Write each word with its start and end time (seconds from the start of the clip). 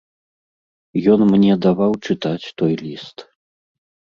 Ён 1.15 1.19
мне 1.33 1.51
даваў 1.65 1.91
чытаць 2.07 2.47
той 2.63 2.73
ліст. 2.83 3.17